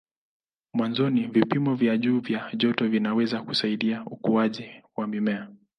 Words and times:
Mwanzoni 0.73 1.27
vipimo 1.27 1.75
vya 1.75 1.97
juu 1.97 2.19
vya 2.19 2.49
joto 2.53 2.87
vinaweza 2.87 3.41
kusaidia 3.43 4.05
ukuaji 4.05 4.69
wa 4.95 5.07
mimea. 5.07 5.47